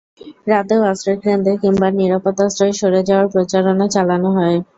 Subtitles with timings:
[0.47, 4.57] রাতেও আশ্রয়কেন্দ্রে কিংবা নিরাপদ আশ্রয়ে সরে যাওয়ার জন্য প্রচারণা চালানো হয়।